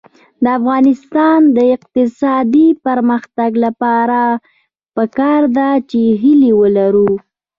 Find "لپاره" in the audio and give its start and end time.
3.65-4.21